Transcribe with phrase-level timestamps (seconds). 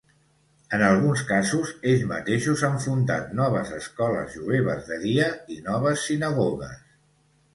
[0.77, 5.27] En alguns casos, ells mateixos han fundat noves escoles jueves de dia,
[5.57, 6.83] i noves sinagogues.